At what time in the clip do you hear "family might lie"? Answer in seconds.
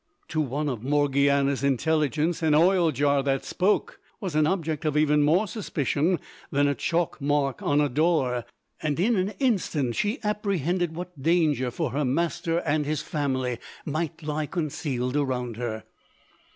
13.03-14.47